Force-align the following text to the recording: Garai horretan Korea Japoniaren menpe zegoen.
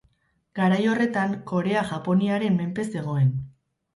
Garai 0.59 0.79
horretan 0.93 1.35
Korea 1.51 1.83
Japoniaren 1.91 2.57
menpe 2.63 2.87
zegoen. 2.97 3.29